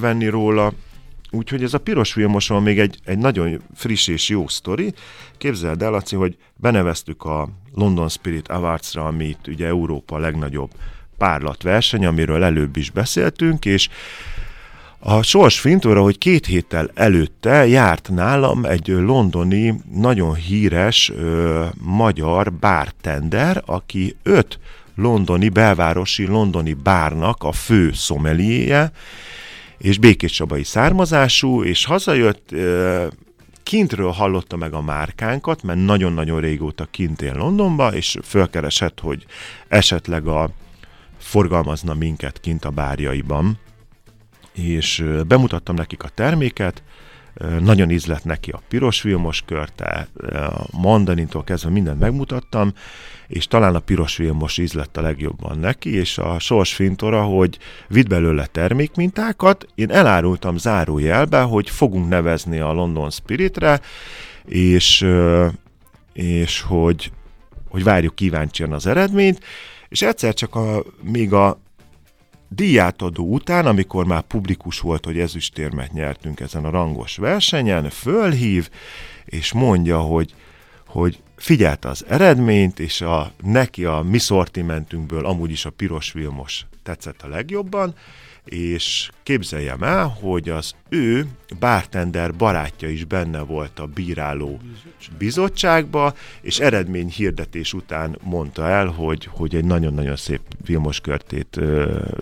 [0.00, 0.72] venni róla.
[1.30, 4.94] Úgyhogy ez a piros filmosról még egy, egy nagyon friss és jó sztori.
[5.38, 10.70] Képzeld el, Laci, hogy beneveztük a London Spirit Awards-ra, ami itt ugye Európa legnagyobb
[11.18, 13.88] párlatverseny, amiről előbb is beszéltünk, és
[14.98, 22.52] a Sors Fintóra, hogy két héttel előtte járt nálam egy londoni, nagyon híres ö, magyar
[22.52, 24.58] bartender, aki öt
[24.94, 28.92] londoni, belvárosi londoni bárnak a fő szomeliéje,
[29.78, 32.54] és Békés Csabai származású, és hazajött,
[33.62, 39.26] kintről hallotta meg a márkánkat, mert nagyon-nagyon régóta kint él Londonba, és fölkeresett, hogy
[39.68, 40.50] esetleg a
[41.18, 43.58] forgalmazna minket kint a bárjaiban,
[44.52, 46.82] és bemutattam nekik a terméket,
[47.60, 52.72] nagyon ízlett neki a piros vilmos körte, a mandarintól kezdve mindent megmutattam,
[53.26, 58.08] és talán a piros vilmos ízlett a legjobban neki, és a sors fintora, hogy vidd
[58.08, 63.80] belőle termékmintákat, én elárultam zárójelbe, hogy fogunk nevezni a London Spiritre,
[64.44, 65.06] és,
[66.12, 67.12] és hogy,
[67.68, 69.44] hogy várjuk kíváncsian az eredményt,
[69.88, 71.58] és egyszer csak a, még a
[72.48, 78.70] díjátadó után, amikor már publikus volt, hogy ezüstérmet nyertünk ezen a rangos versenyen, fölhív,
[79.24, 80.34] és mondja, hogy,
[80.86, 86.66] hogy figyelte az eredményt, és a, neki a mi szortimentünkből amúgy is a piros vilmos
[86.82, 87.94] tetszett a legjobban,
[88.46, 91.26] és képzeljem el, hogy az ő
[91.58, 94.60] bartender barátja is benne volt a bíráló
[95.18, 101.60] bizottságba, és eredményhirdetés után mondta el, hogy, hogy egy nagyon-nagyon szép Vilmos körtét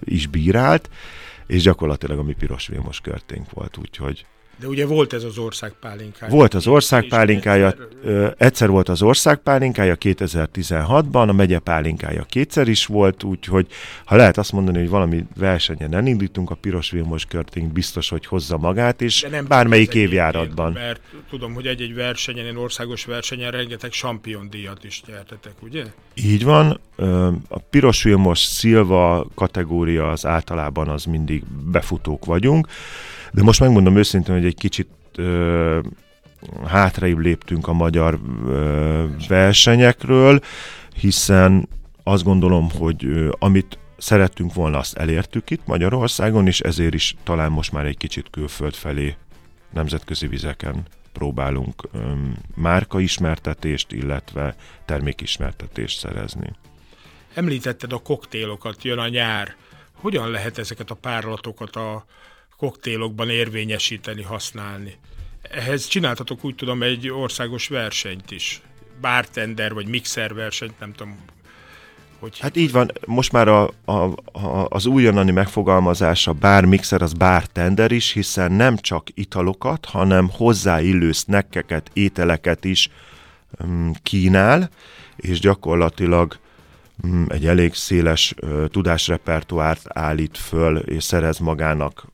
[0.04, 0.90] is bírált,
[1.46, 4.26] és gyakorlatilag a mi piros Vilmos körténk volt, úgyhogy
[4.60, 6.32] de ugye volt ez az országpálinkája.
[6.32, 8.34] Volt az országpálinkája, egyszer...
[8.38, 13.66] egyszer volt az országpálinkája 2016-ban, a megyepálinkája kétszer is volt, úgyhogy
[14.04, 18.56] ha lehet azt mondani, hogy valami versenyen elindítunk, a Piros Vilmos Körténk biztos, hogy hozza
[18.58, 20.72] magát, és De nem bármelyik évjáratban.
[20.72, 23.90] Mert tudom, hogy egy-egy versenyen, egy országos versenyen rengeteg
[24.50, 25.84] díjat is nyertetek, ugye?
[26.14, 26.80] Így van.
[27.48, 32.68] A Piros Vilmos Szilva kategória az általában az mindig befutók vagyunk.
[33.34, 35.80] De most megmondom őszintén, hogy egy kicsit ö,
[36.66, 40.40] hátrébb léptünk a magyar ö, versenyekről,
[40.94, 41.68] hiszen
[42.02, 47.50] azt gondolom, hogy ö, amit szerettünk volna, azt elértük itt Magyarországon, és ezért is talán
[47.50, 49.16] most már egy kicsit külföld felé
[49.72, 51.98] nemzetközi vizeken próbálunk ö,
[52.54, 56.50] márkaismertetést, illetve termékismertetést szerezni.
[57.34, 59.54] Említetted a koktélokat, jön a nyár.
[59.92, 62.04] Hogyan lehet ezeket a párlatokat a
[62.56, 64.94] koktélokban érvényesíteni, használni.
[65.42, 68.60] Ehhez csináltatok úgy tudom egy országos versenyt is.
[69.00, 71.16] Bartender vagy mixer versenyt, nem tudom,
[72.18, 72.38] hogy...
[72.38, 73.92] Hát így van, most már a, a,
[74.32, 81.12] a, az újonnani megfogalmazása bár mixer, az bartender is, hiszen nem csak italokat, hanem hozzáillő
[81.12, 82.88] snackeket, ételeket is
[83.58, 84.70] um, kínál,
[85.16, 86.38] és gyakorlatilag
[87.28, 92.06] egy elég széles ö, tudásrepertoárt állít föl, és szerez magának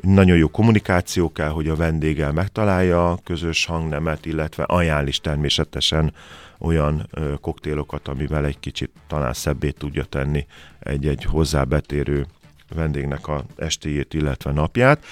[0.00, 6.12] nagyon jó kommunikáció kell, hogy a vendéggel megtalálja a közös hangnemet, illetve ajánl is természetesen
[6.58, 7.08] olyan
[7.40, 10.46] koktélokat, amivel egy kicsit talán szebbé tudja tenni
[10.78, 12.26] egy-egy hozzábetérő
[12.74, 15.04] vendégnek a estéjét, illetve napját.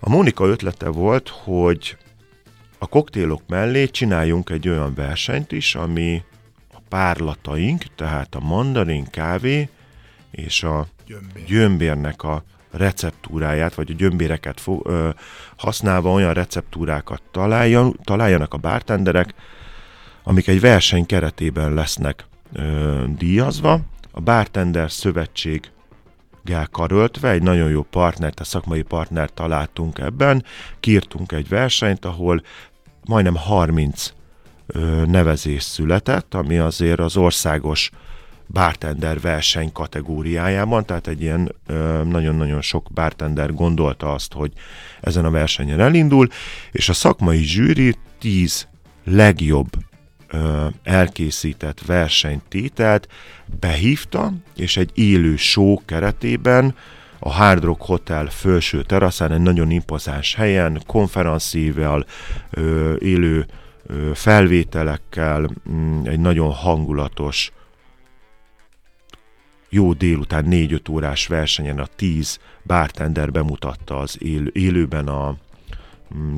[0.00, 1.96] A Mónika ötlete volt, hogy
[2.78, 6.22] a koktélok mellé csináljunk egy olyan versenyt is, ami
[6.92, 9.68] párlataink, tehát a mandarin kávé
[10.30, 11.44] és a Gyömbér.
[11.44, 15.08] gyömbérnek a receptúráját, vagy a gyömbéreket fo- ö,
[15.56, 19.34] használva olyan receptúrákat találjan, találjanak a bártenderek,
[20.22, 23.80] amik egy verseny keretében lesznek ö, díjazva.
[24.10, 25.70] A Bártender Szövetség
[26.70, 30.44] karöltve, egy nagyon jó partnert, a szakmai partnert találtunk ebben,
[30.80, 32.42] kiírtunk egy versenyt, ahol
[33.04, 34.12] majdnem 30
[35.06, 37.90] nevezés született, ami azért az országos
[38.46, 41.54] bartender verseny kategóriájában, tehát egy ilyen
[42.04, 44.52] nagyon-nagyon sok bartender gondolta azt, hogy
[45.00, 46.28] ezen a versenyen elindul,
[46.70, 48.68] és a szakmai zsűri 10
[49.04, 49.68] legjobb
[50.82, 53.08] elkészített versenytételt
[53.60, 56.74] behívta, és egy élő show keretében
[57.18, 62.06] a Hard Rock Hotel felső teraszán, egy nagyon impozáns helyen, konferenciával,
[62.98, 63.46] élő
[64.14, 67.52] felvételekkel, mm, egy nagyon hangulatos,
[69.68, 75.36] jó délután 4-5 órás versenyen a 10 bartender bemutatta az élő, élőben a,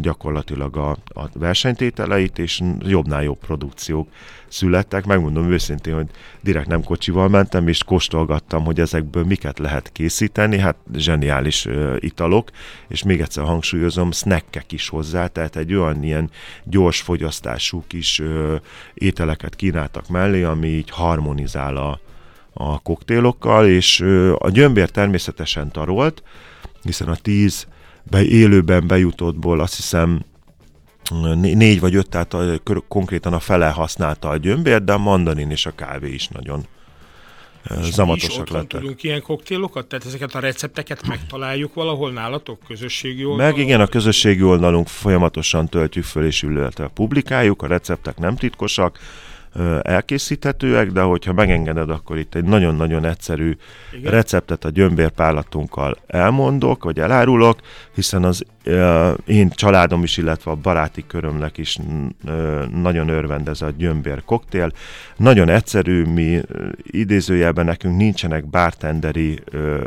[0.00, 4.08] gyakorlatilag a, a versenytételeit, és jobbnál jobb produkciók
[4.48, 5.06] születtek.
[5.06, 6.06] Megmondom őszintén, hogy
[6.40, 10.58] direkt nem kocsival mentem, és kóstolgattam, hogy ezekből miket lehet készíteni.
[10.58, 12.50] Hát zseniális uh, italok,
[12.88, 16.30] és még egyszer hangsúlyozom, snackek is hozzá, tehát egy olyan ilyen
[16.64, 18.54] gyors fogyasztású kis uh,
[18.94, 22.00] ételeket kínáltak mellé, ami így harmonizál a,
[22.52, 26.22] a koktélokkal, és uh, a gyömbér természetesen tarolt,
[26.82, 27.66] hiszen a tíz
[28.10, 30.24] be, élőben bejutottból azt hiszem
[31.34, 35.66] négy vagy öt, tehát a, konkrétan a fele használta a gyömbért, de a mandarin és
[35.66, 36.66] a kávé is nagyon
[37.80, 38.80] és zamatosak lettek.
[38.80, 39.86] tudunk ilyen koktélokat?
[39.86, 43.52] Tehát ezeket a recepteket megtaláljuk valahol nálatok, közösségi oldalon?
[43.52, 48.98] Meg igen, a közösségi oldalunk folyamatosan töltjük föl és illetve publikáljuk, a receptek nem titkosak,
[49.82, 53.56] elkészíthetőek, de hogyha megengeded, akkor itt egy nagyon-nagyon egyszerű
[53.92, 54.12] Igen.
[54.12, 57.58] receptet a gyömbérpállatunkkal elmondok, vagy elárulok,
[57.94, 58.44] hiszen az
[59.26, 61.78] én családom is, illetve a baráti körömnek is
[62.82, 64.72] nagyon örvendez a gyömbér koktél.
[65.16, 66.40] Nagyon egyszerű, mi
[66.82, 69.40] idézőjelben nekünk nincsenek bartenderi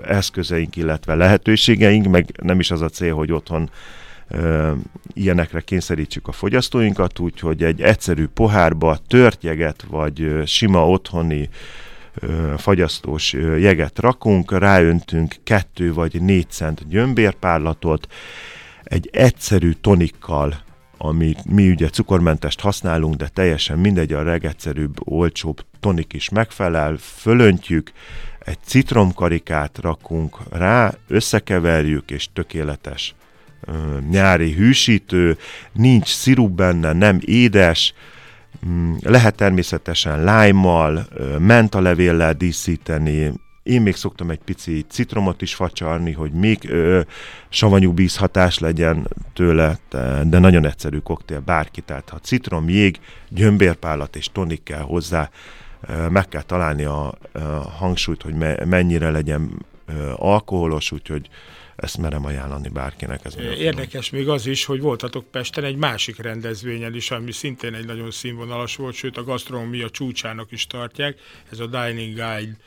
[0.08, 3.69] eszközeink, illetve lehetőségeink, meg nem is az a cél, hogy otthon
[5.13, 11.50] ilyenekre kényszerítsük a fogyasztóinkat, úgyhogy egy egyszerű pohárba törtjeget vagy sima otthoni
[12.58, 18.08] fagyasztós jeget rakunk, ráöntünk kettő vagy négy cent gyömbérpárlatot,
[18.84, 20.56] egy egyszerű tonikkal,
[20.98, 27.92] amit mi ugye cukormentest használunk, de teljesen mindegy, a legegyszerűbb, olcsóbb tonik is megfelel, fölöntjük,
[28.40, 33.16] egy citromkarikát rakunk rá, összekeverjük, és tökéletes
[34.10, 35.38] nyári hűsítő,
[35.72, 37.93] nincs szirup benne, nem édes,
[38.67, 41.08] mm, lehet természetesen lájmal,
[41.39, 43.32] mentalevéllel díszíteni,
[43.67, 47.02] én még szoktam egy pici citromot is facsarni, hogy még ö,
[47.50, 49.78] savanyú bízhatás legyen tőle,
[50.24, 55.30] de nagyon egyszerű koktél bárki, tehát ha citrom, jég, gyömbérpállat és tonik kell hozzá,
[55.82, 57.39] ö, meg kell találni a, a
[57.78, 61.30] hangsúlyt, hogy me, mennyire legyen ö, alkoholos, úgyhogy
[61.78, 63.26] ezt merem ajánlani bárkinek.
[63.26, 67.86] Ez Érdekes még az is, hogy voltatok Pesten egy másik rendezvényen is, ami szintén egy
[67.86, 71.20] nagyon színvonalas volt, sőt a gasztronómia csúcsának is tartják,
[71.52, 72.58] ez a Dining Guide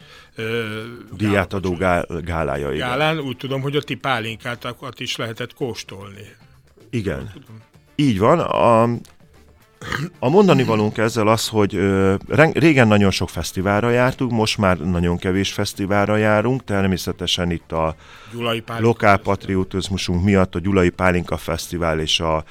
[1.16, 1.78] díjátadó
[2.24, 2.72] gálája.
[2.72, 2.88] Igen.
[2.88, 6.36] Gálán úgy tudom, hogy a ti pálinkátokat is lehetett kóstolni.
[6.90, 7.32] Igen.
[7.94, 8.38] Így van.
[8.40, 8.82] A,
[10.18, 12.14] a mondani valónk ezzel az, hogy ö,
[12.52, 17.94] régen nagyon sok fesztiválra jártunk, most már nagyon kevés fesztiválra járunk, természetesen itt a
[18.78, 22.44] lokálpatriotizmusunk miatt a Gyulai Pálinka Fesztivál és a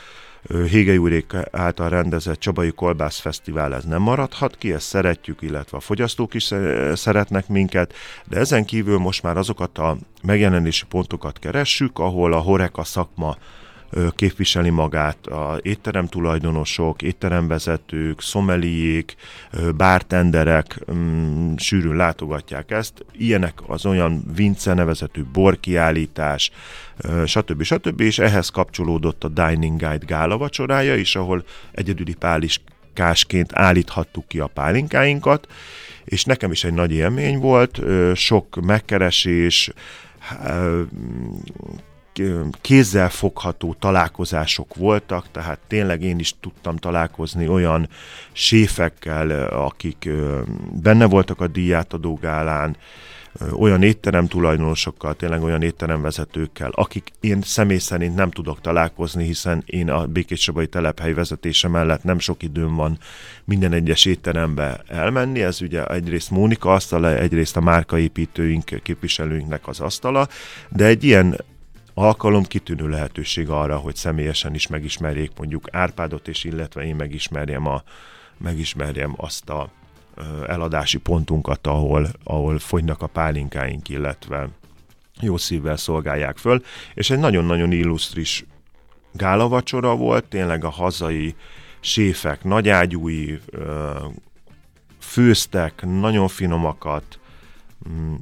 [0.70, 5.80] Hégei úrék által rendezett Csabai Kolbász Fesztivál ez nem maradhat ki, ezt szeretjük, illetve a
[5.80, 6.54] fogyasztók is
[6.94, 7.94] szeretnek minket,
[8.26, 13.38] de ezen kívül most már azokat a megjelenési pontokat keressük, ahol a Horeka szakma
[14.16, 19.16] képviseli magát a étterem tulajdonosok, étteremvezetők, szomeliék,
[19.76, 23.06] bártenderek mm, sűrűn látogatják ezt.
[23.12, 26.52] Ilyenek az olyan Vince nevezetű borkiállítás,
[27.26, 27.64] stb.
[27.64, 28.02] stb.
[28.02, 34.48] És ehhez kapcsolódott a Dining Guide gála vacsorája is, ahol egyedüli páliskásként állíthattuk ki a
[34.48, 35.48] pálinkáinkat,
[36.06, 37.80] és nekem is egy nagy élmény volt,
[38.16, 39.72] sok megkeresés,
[42.62, 47.90] kézzel fogható találkozások voltak, tehát tényleg én is tudtam találkozni olyan
[48.32, 50.10] séfekkel, akik
[50.82, 52.78] benne voltak a díjátadó gálán,
[53.52, 59.90] olyan étterem tulajdonosokkal, tényleg olyan étteremvezetőkkel, akik én személy szerint nem tudok találkozni, hiszen én
[59.90, 62.98] a Békés Csabai telephely vezetése mellett nem sok időm van
[63.46, 65.42] minden egyes étterembe elmenni.
[65.42, 70.28] Ez ugye egyrészt Mónika asztala, egyrészt a márkaépítőink, képviselőinknek az asztala,
[70.70, 71.38] de egy ilyen
[71.94, 77.84] alkalom kitűnő lehetőség arra, hogy személyesen is megismerjék mondjuk Árpádot, és illetve én megismerjem, a,
[78.38, 79.70] megismerjem azt a
[80.48, 84.50] eladási pontunkat, ahol, ahol fogynak a pálinkáink, illetve
[85.20, 88.46] jó szívvel szolgálják föl, és egy nagyon-nagyon illusztris
[89.12, 91.36] gálavacsora volt, tényleg a hazai
[91.80, 93.40] séfek nagyágyúi
[95.00, 97.20] főztek, nagyon finomakat,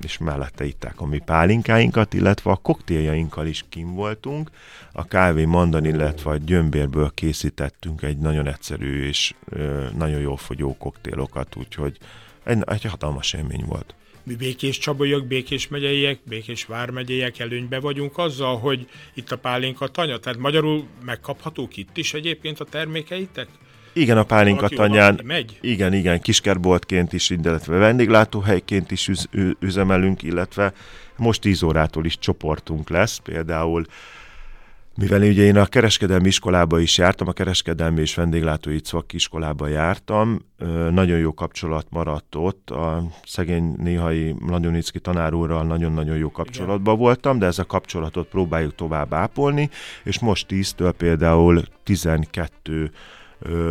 [0.02, 4.50] és mellette itták a mi pálinkáinkat, illetve a koktéljainkkal is kim voltunk.
[4.92, 9.34] A kávé mandan, illetve a gyömbérből készítettünk egy nagyon egyszerű és
[9.98, 11.98] nagyon jó fogyó koktélokat, úgyhogy
[12.44, 13.96] egy, egy hatalmas élmény volt.
[14.24, 20.18] Mi Békés Csabaiak, Békés megyeiek, Békés vármegyeiek előnybe vagyunk azzal, hogy itt a pálinka tanya,
[20.18, 23.48] tehát magyarul megkaphatók itt is egyébként a termékeitek?
[23.98, 25.20] Igen, a pálinka tanyán.
[25.24, 25.58] Megy?
[25.62, 29.30] Igen, igen, kiskerboltként is, illetve vendéglátóhelyként is üz,
[29.60, 30.74] üzemelünk, illetve
[31.18, 33.86] most 10 órától is csoportunk lesz, például
[34.98, 38.80] mivel ugye én a kereskedelmi iskolába is jártam, a kereskedelmi és vendéglátói
[39.12, 40.40] iskolába jártam,
[40.90, 47.06] nagyon jó kapcsolat maradt ott, a szegény néhai Nagyonicki tanár úrral nagyon-nagyon jó kapcsolatban Igen.
[47.06, 49.70] voltam, de ez a kapcsolatot próbáljuk tovább ápolni,
[50.04, 52.92] és most 10-től például 12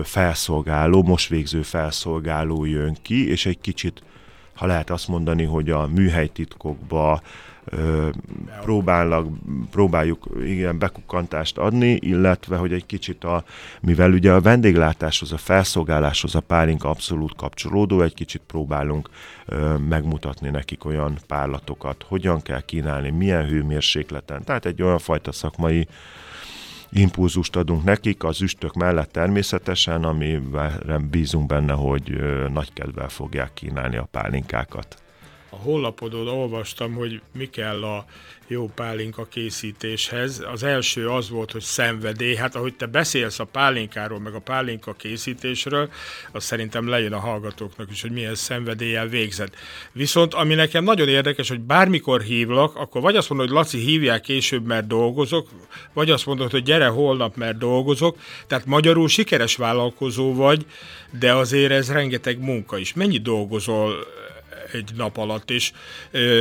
[0.03, 4.03] felszolgáló, most végző felszolgáló jön ki, és egy kicsit,
[4.55, 7.21] ha lehet azt mondani, hogy a műhelytitkokba
[8.63, 9.27] próbálnak,
[9.71, 13.45] próbáljuk igen, bekukkantást adni, illetve, hogy egy kicsit a,
[13.81, 19.09] mivel ugye a vendéglátáshoz, a felszolgáláshoz a pálinka abszolút kapcsolódó, egy kicsit próbálunk
[19.47, 24.45] ö, megmutatni nekik olyan párlatokat, hogyan kell kínálni, milyen hőmérsékleten.
[24.45, 25.89] Tehát egy olyan fajta szakmai
[26.91, 32.19] impulzust adunk nekik, az üstök mellett természetesen, amiben bízunk benne, hogy
[32.53, 35.01] nagy kedvel fogják kínálni a pálinkákat
[35.51, 38.05] a honlapodon olvastam, hogy mi kell a
[38.49, 40.45] jó pálinka készítéshez.
[40.53, 42.35] Az első az volt, hogy szenvedély.
[42.35, 45.91] Hát ahogy te beszélsz a pálinkáról, meg a pálinka készítésről,
[46.33, 49.57] az szerintem lejön a hallgatóknak is, hogy milyen szenvedéllyel végzett.
[49.93, 54.21] Viszont ami nekem nagyon érdekes, hogy bármikor hívlak, akkor vagy azt mondod, hogy Laci hívják
[54.21, 55.49] később, mert dolgozok,
[55.93, 58.19] vagy azt mondod, hogy gyere holnap, mert dolgozok.
[58.47, 60.67] Tehát magyarul sikeres vállalkozó vagy,
[61.19, 62.95] de azért ez rengeteg munka is.
[62.95, 64.07] Mennyi dolgozol
[64.77, 65.73] egy nap alatt, és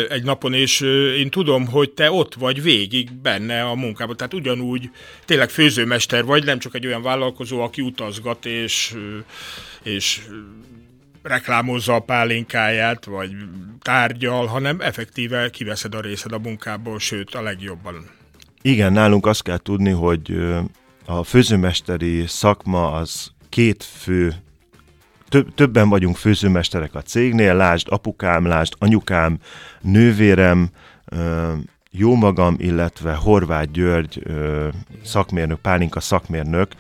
[0.10, 0.82] egy napon, és
[1.18, 4.90] én tudom, hogy te ott vagy végig benne a munkában, tehát ugyanúgy
[5.26, 8.96] tényleg főzőmester vagy, nem csak egy olyan vállalkozó, aki utazgat, és,
[9.84, 10.22] és
[11.24, 13.32] reklámozza a pálinkáját, vagy
[13.82, 18.10] tárgyal, hanem effektíve kiveszed a részed a munkából, sőt a legjobban.
[18.62, 20.38] Igen, nálunk azt kell tudni, hogy
[21.06, 24.34] a főzőmesteri szakma az két fő
[25.36, 29.38] több, többen vagyunk főzőmesterek a cégnél, lásd apukám, lásd anyukám,
[29.82, 30.70] nővérem,
[31.92, 34.24] jó magam, illetve Horváth György
[35.04, 36.72] szakmérnök, Pálinka szakmérnök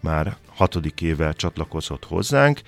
[0.00, 2.60] már hatodik éve csatlakozott hozzánk,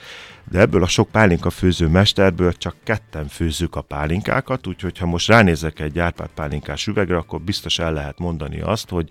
[0.51, 5.29] de ebből a sok pálinka főző mesterből csak ketten főzzük a pálinkákat, úgyhogy ha most
[5.29, 9.09] ránézek egy gyárpát pálinkás üvegre, akkor biztos el lehet mondani azt, hogy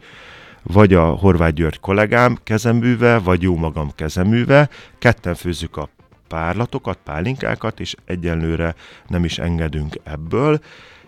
[0.63, 4.69] vagy a Horváth György kollégám kezeműve, vagy jó magam kezeműve,
[4.99, 5.89] ketten főzzük a
[6.27, 8.75] párlatokat, pálinkákat, és egyenlőre
[9.07, 10.59] nem is engedünk ebből,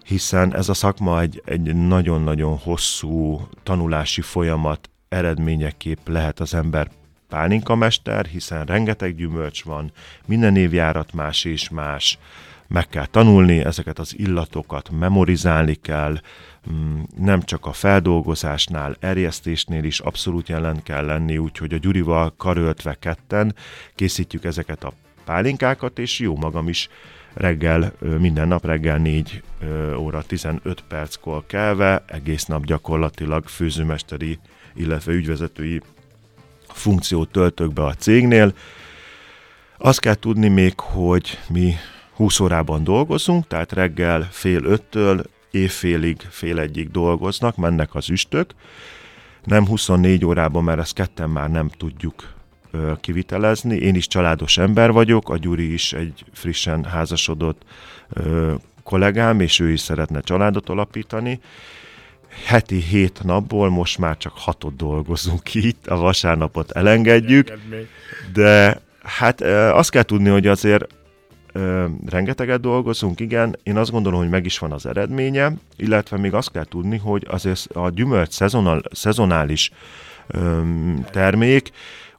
[0.05, 6.89] hiszen ez a szakma egy, egy nagyon-nagyon hosszú tanulási folyamat eredményeképp lehet az ember
[7.27, 9.91] pálinkamester, hiszen rengeteg gyümölcs van,
[10.25, 12.17] minden évjárat más és más,
[12.67, 16.19] meg kell tanulni, ezeket az illatokat memorizálni kell,
[16.71, 22.93] mm, nem csak a feldolgozásnál, erjesztésnél is abszolút jelen kell lenni, úgyhogy a Gyurival karöltve
[22.93, 23.55] ketten
[23.95, 24.93] készítjük ezeket a
[25.25, 26.89] pálinkákat, és jó magam is
[27.33, 29.41] reggel, minden nap reggel 4
[29.97, 34.39] óra 15 perckor kelve, egész nap gyakorlatilag főzőmesteri,
[34.75, 35.81] illetve ügyvezetői
[36.67, 38.53] funkciót töltök be a cégnél.
[39.77, 41.73] Azt kell tudni még, hogy mi
[42.13, 48.51] 20 órában dolgozunk, tehát reggel fél öttől évfélig, fél egyig dolgoznak, mennek az üstök.
[49.43, 52.33] Nem 24 órában, mert ezt ketten már nem tudjuk
[53.01, 53.75] kivitelezni.
[53.75, 57.61] Én is családos ember vagyok, a Gyuri is egy frissen házasodott
[58.83, 61.39] kollégám, és ő is szeretne családot alapítani.
[62.45, 67.51] Heti hét napból most már csak hatot dolgozunk itt, a vasárnapot elengedjük,
[68.33, 70.85] de hát azt kell tudni, hogy azért
[72.05, 76.51] rengeteget dolgozunk, igen, én azt gondolom, hogy meg is van az eredménye, illetve még azt
[76.51, 79.71] kell tudni, hogy azért a gyümölcs szezonal, szezonális
[81.11, 81.71] termék,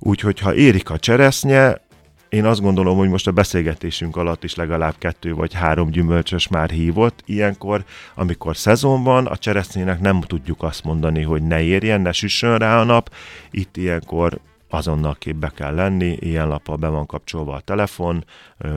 [0.07, 1.85] úgyhogy ha érik a cseresznye,
[2.29, 6.71] én azt gondolom, hogy most a beszélgetésünk alatt is legalább kettő vagy három gyümölcsös már
[6.71, 7.23] hívott.
[7.25, 7.85] Ilyenkor,
[8.15, 12.81] amikor szezon van, a cseresznyének nem tudjuk azt mondani, hogy ne érjen, ne süssön rá
[12.81, 13.15] a nap.
[13.51, 14.39] Itt ilyenkor
[14.69, 18.25] azonnal képbe kell lenni, ilyen lappal be van kapcsolva a telefon,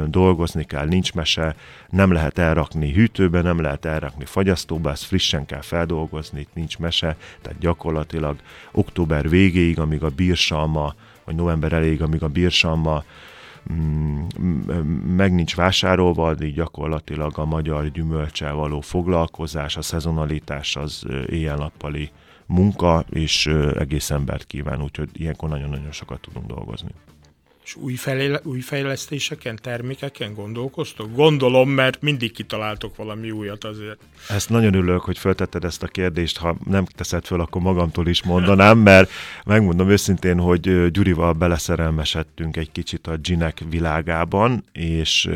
[0.08, 1.56] dolgozni kell, nincs mese,
[1.90, 7.18] nem lehet elrakni hűtőbe, nem lehet elrakni fagyasztóba, ezt frissen kell feldolgozni, itt nincs mese,
[7.42, 8.38] tehát gyakorlatilag
[8.72, 13.04] október végéig, amíg a bírsalma, vagy november elég, amíg a bírsalma
[13.74, 14.22] mm,
[15.16, 22.12] meg nincs vásárolva, így gyakorlatilag a magyar gyümölcsel való foglalkozás, a szezonalitás az éjjel-nappali
[22.50, 23.46] munka, és
[23.78, 26.92] egész embert kíván, úgyhogy ilyenkor nagyon-nagyon sokat tudunk dolgozni.
[27.70, 31.16] És új, fejle- új fejlesztéseken, termékeken gondolkoztok?
[31.16, 34.00] Gondolom, mert mindig kitaláltok valami újat azért.
[34.30, 38.24] Ezt nagyon ülök, hogy feltetted ezt a kérdést, ha nem teszed föl, akkor magamtól is
[38.24, 39.12] mondanám, mert
[39.46, 45.30] megmondom őszintén, hogy Gyurival beleszerelmesedtünk egy kicsit a ginek világában, és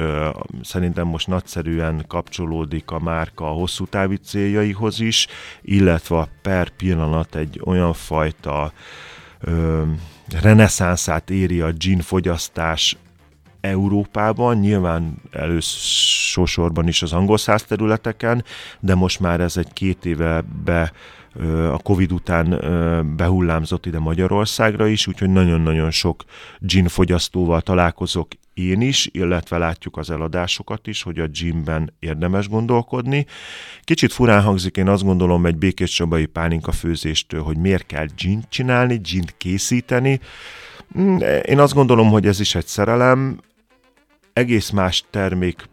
[0.62, 5.28] szerintem most nagyszerűen kapcsolódik a márka a hosszú távi céljaihoz is,
[5.62, 8.74] illetve per pillanat egy olyan fajta
[10.42, 12.98] reneszánszát éri a gin fogyasztás
[13.62, 18.44] Európában, nyilván elősorban is az angol száz területeken,
[18.80, 20.92] de most már ez egy két éve be
[21.72, 22.50] a Covid után
[23.16, 26.24] behullámzott ide Magyarországra is, úgyhogy nagyon-nagyon sok
[26.60, 33.26] gin fogyasztóval találkozok én is, illetve látjuk az eladásokat is, hogy a gymben érdemes gondolkodni.
[33.82, 38.44] Kicsit furán hangzik, én azt gondolom egy békés csabai pálinka főzéstől, hogy miért kell gin
[38.50, 40.20] csinálni, gin készíteni.
[41.00, 43.40] Mm, én azt gondolom, hogy ez is egy szerelem,
[44.34, 45.70] egész más termék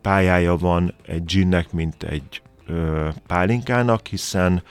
[0.00, 4.62] pályája van egy ginnek, mint egy ö, pálinkának, hiszen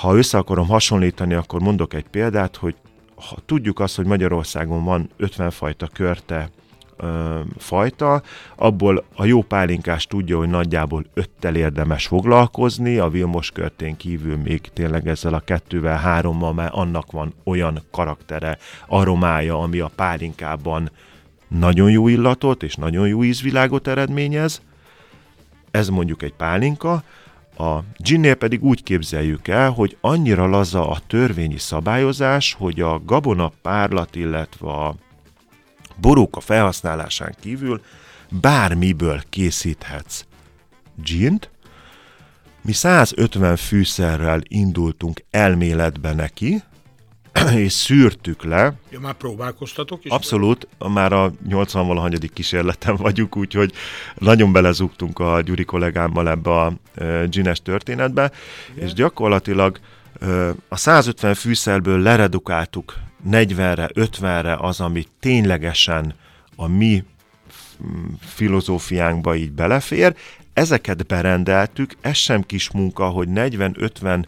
[0.00, 2.74] ha össze akarom hasonlítani, akkor mondok egy példát, hogy
[3.20, 6.50] ha tudjuk azt, hogy Magyarországon van 50 fajta körte
[6.96, 8.22] ö, fajta,
[8.56, 14.60] abból a jó pálinkás tudja, hogy nagyjából öttel érdemes foglalkozni, a Vilmos körtén kívül még
[14.60, 20.90] tényleg ezzel a kettővel, hárommal, mert annak van olyan karaktere, aromája, ami a pálinkában
[21.48, 24.62] nagyon jó illatot és nagyon jó ízvilágot eredményez.
[25.70, 27.02] Ez mondjuk egy pálinka,
[27.58, 33.52] a ginnél pedig úgy képzeljük el, hogy annyira laza a törvényi szabályozás, hogy a gabona
[33.62, 34.94] párlat, illetve a
[36.00, 37.80] boróka felhasználásán kívül
[38.40, 40.24] bármiből készíthetsz
[40.94, 41.50] gint.
[42.62, 46.62] Mi 150 fűszerrel indultunk elméletbe neki,
[47.64, 48.72] és szűrtük le.
[48.90, 50.10] Ja, már próbálkoztatok is?
[50.10, 53.72] Abszolút, már a 80 valahanyadik kísérleten vagyunk, úgyhogy
[54.14, 56.72] nagyon belezugtunk a Gyuri kollégámmal ebbe a
[57.28, 58.30] gines történetbe,
[58.72, 58.86] Igen.
[58.86, 59.78] és gyakorlatilag
[60.68, 62.94] a 150 fűszerből leredukáltuk
[63.30, 66.14] 40-re, 50-re az, ami ténylegesen
[66.56, 67.04] a mi
[68.20, 70.14] filozófiánkba így belefér,
[70.52, 74.24] ezeket berendeltük, ez sem kis munka, hogy 40-50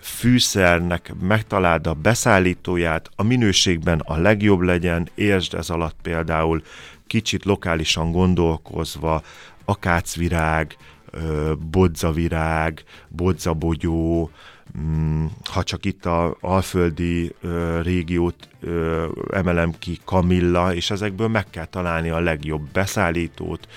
[0.00, 6.62] fűszernek megtaláld a beszállítóját, a minőségben a legjobb legyen, értsd ez alatt például
[7.06, 9.22] kicsit lokálisan gondolkozva,
[9.64, 10.76] akácvirág,
[11.70, 14.30] bodzavirág, bodzabogyó,
[15.44, 17.34] ha csak itt a alföldi
[17.82, 18.48] régiót
[19.30, 23.68] emelem ki, kamilla, és ezekből meg kell találni a legjobb beszállítót,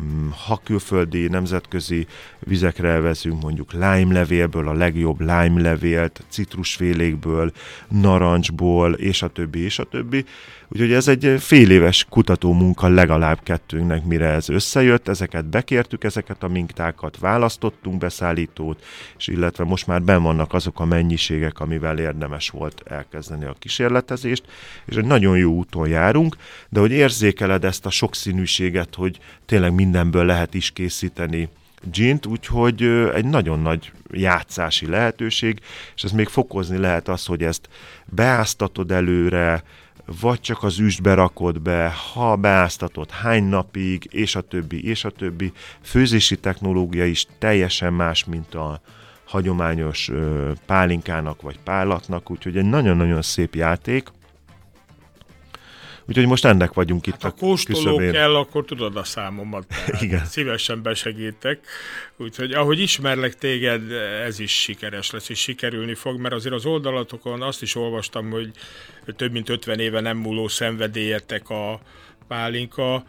[0.00, 2.06] Mm, ha külföldi, nemzetközi
[2.38, 7.52] vizekre vezünk, mondjuk lime-levélből a legjobb lime-levélt, citrusfélékből,
[7.88, 10.24] narancsból, és a többi, és a többi.
[10.72, 15.08] Úgyhogy ez egy fél éves kutató munka legalább kettőnknek, mire ez összejött.
[15.08, 18.84] Ezeket bekértük, ezeket a mintákat, választottunk beszállítót,
[19.18, 24.44] és illetve most már ben vannak azok a mennyiségek, amivel érdemes volt elkezdeni a kísérletezést,
[24.86, 26.36] és egy nagyon jó úton járunk,
[26.68, 31.48] de hogy érzékeled ezt a sokszínűséget, hogy tényleg mindenből lehet is készíteni
[31.82, 32.82] gint, úgyhogy
[33.14, 35.60] egy nagyon nagy játszási lehetőség,
[35.94, 37.68] és ez még fokozni lehet az, hogy ezt
[38.04, 39.62] beáztatod előre,
[40.20, 45.10] vagy csak az üstbe rakod be, ha beáztatod hány napig, és a többi, és a
[45.10, 45.52] többi.
[45.82, 48.80] Főzési technológia is teljesen más, mint a
[49.24, 50.10] hagyományos
[50.66, 54.08] pálinkának vagy pálatnak, úgyhogy egy nagyon-nagyon szép játék.
[56.08, 58.12] Úgyhogy most ennek vagyunk itt hát, a kóstoló küszöbén.
[58.12, 59.64] kell, akkor tudod a számomat.
[60.00, 60.24] Igen.
[60.24, 61.58] Szívesen besegítek.
[62.16, 63.92] Úgyhogy ahogy ismerlek téged,
[64.24, 68.50] ez is sikeres lesz, és sikerülni fog, mert azért az oldalatokon azt is olvastam, hogy
[69.16, 71.80] több mint 50 éve nem múló szenvedélyetek a
[72.28, 73.04] pálinka,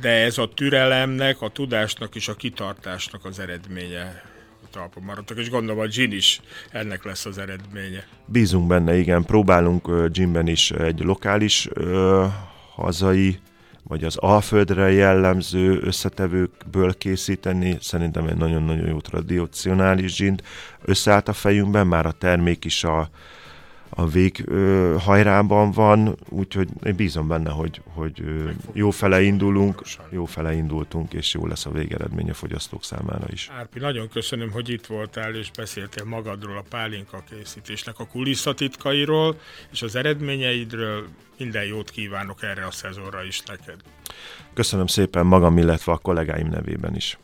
[0.00, 4.22] de ez a türelemnek, a tudásnak és a kitartásnak az eredménye
[4.70, 6.40] talpon maradtak, és gondolom a gin is
[6.70, 8.06] ennek lesz az eredménye.
[8.26, 12.24] Bízunk benne, igen, próbálunk uh, ginben is egy lokális uh,
[12.74, 13.38] hazai
[13.88, 17.76] vagy az Alföldre jellemző összetevőkből készíteni.
[17.80, 20.42] Szerintem egy nagyon-nagyon jó tradicionális gint
[20.82, 23.10] összeállt a fejünkben, már a termék is a,
[23.88, 29.82] a vég ö, hajrában van, úgyhogy én bízom benne, hogy, hogy ö, jó fele indulunk,
[30.10, 33.50] jó fele indultunk, és jó lesz a végeredmény a fogyasztók számára is.
[33.58, 39.40] Árpi, nagyon köszönöm, hogy itt voltál, és beszéltél magadról, a pálinka készítésnek a kulisszatitkairól,
[39.72, 41.06] és az eredményeidről.
[41.38, 43.80] Minden jót kívánok erre a szezonra is neked.
[44.54, 47.18] Köszönöm szépen magam, illetve a kollégáim nevében is.